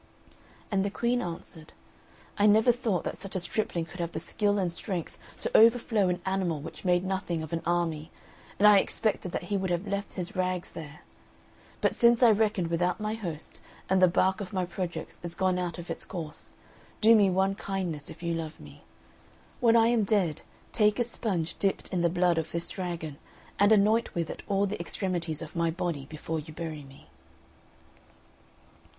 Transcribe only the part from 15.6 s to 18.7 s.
of its course, do me one kindness if you love